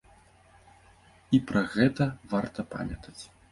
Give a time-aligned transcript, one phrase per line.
[1.37, 3.19] І пра гэта варта памятаць.